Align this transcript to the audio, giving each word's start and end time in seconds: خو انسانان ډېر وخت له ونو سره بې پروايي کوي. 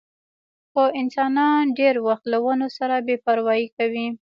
خو 0.71 0.83
انسانان 1.01 1.63
ډېر 1.79 1.95
وخت 2.07 2.25
له 2.33 2.37
ونو 2.45 2.67
سره 2.77 2.95
بې 3.05 3.15
پروايي 3.25 3.67
کوي. 3.77 4.07